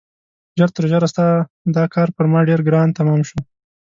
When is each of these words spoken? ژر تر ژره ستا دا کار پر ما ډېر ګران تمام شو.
ژر 0.57 0.69
تر 0.75 0.83
ژره 0.91 1.07
ستا 1.13 1.27
دا 1.75 1.83
کار 1.95 2.07
پر 2.15 2.25
ما 2.31 2.39
ډېر 2.49 2.59
ګران 2.67 2.87
تمام 2.97 3.21
شو. 3.27 3.37